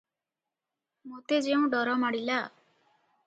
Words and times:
ମୋତେ 1.11 1.39
ଯେଉଁ 1.47 1.69
ଡର 1.75 1.95
ମାଡ଼ିଲା? 2.05 2.39